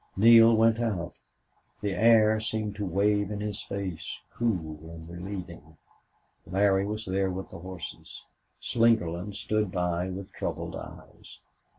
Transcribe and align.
Neale 0.17 0.55
went 0.55 0.79
out. 0.79 1.13
The 1.81 1.91
air 1.93 2.39
seemed 2.39 2.75
to 2.77 2.87
wave 2.87 3.29
in 3.29 3.39
his 3.39 3.61
face, 3.61 4.19
cool 4.33 4.89
and 4.89 5.07
relieving. 5.07 5.77
Larry 6.47 6.87
was 6.87 7.05
there 7.05 7.29
with 7.29 7.51
the 7.51 7.59
horses. 7.59 8.23
Slingerland 8.59 9.35
stood 9.35 9.71
by 9.71 10.09
with 10.09 10.33
troubled 10.33 10.75
eyes. 10.75 11.37